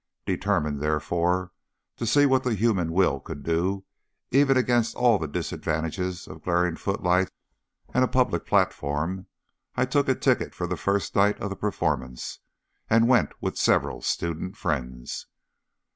Determined, 0.25 0.79
therefore, 0.81 1.51
to 1.97 2.07
see 2.07 2.25
what 2.25 2.43
the 2.43 2.55
human 2.55 2.91
will 2.91 3.19
could 3.19 3.43
do, 3.43 3.83
even 4.31 4.57
against 4.57 4.95
all 4.95 5.19
the 5.19 5.27
disadvantages 5.27 6.27
of 6.27 6.41
glaring 6.41 6.75
footlights 6.75 7.29
and 7.93 8.03
a 8.03 8.07
public 8.07 8.43
platform, 8.47 9.27
I 9.75 9.85
took 9.85 10.09
a 10.09 10.15
ticket 10.15 10.55
for 10.55 10.65
the 10.65 10.75
first 10.75 11.15
night 11.15 11.39
of 11.39 11.51
the 11.51 11.55
performance, 11.55 12.39
and 12.89 13.07
went 13.07 13.33
with 13.43 13.59
several 13.59 14.01
student 14.01 14.57
friends. 14.57 15.27